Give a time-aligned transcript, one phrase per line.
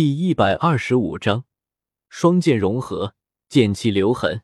[0.00, 1.44] 第一百二十五章
[2.08, 3.16] 双剑融合
[3.50, 4.40] 剑气留痕。